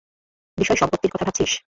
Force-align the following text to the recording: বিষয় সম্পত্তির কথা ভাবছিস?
বিষয় 0.57 0.77
সম্পত্তির 0.77 1.11
কথা 1.11 1.25
ভাবছিস? 1.25 1.51